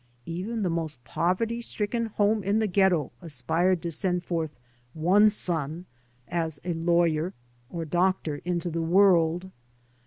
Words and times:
Even 0.25 0.63
the 0.63 0.69
most 0.71 1.03
poverty 1.03 1.61
stricken 1.61 2.07
home 2.07 2.41
in 2.41 2.57
the 2.57 2.65
ghetto 2.65 3.11
aspired 3.21 3.83
to 3.83 3.91
send 3.91 4.23
forth 4.23 4.49
one 4.95 5.29
son 5.29 5.85
as 6.27 6.59
lawyer 6.65 7.33
or 7.69 7.85
doctor 7.85 8.41
into 8.43 8.71
the 8.71 8.81
world. 8.81 9.51